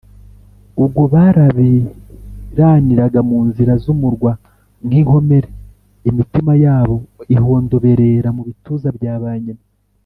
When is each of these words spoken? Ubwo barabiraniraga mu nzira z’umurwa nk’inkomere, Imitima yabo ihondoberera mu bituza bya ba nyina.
Ubwo 0.83 1.01
barabiraniraga 1.13 3.19
mu 3.29 3.39
nzira 3.47 3.73
z’umurwa 3.83 4.31
nk’inkomere, 4.85 5.49
Imitima 6.09 6.53
yabo 6.65 6.95
ihondoberera 7.35 8.29
mu 8.37 8.41
bituza 8.47 8.89
bya 8.99 9.15
ba 9.23 9.33
nyina. 9.43 9.63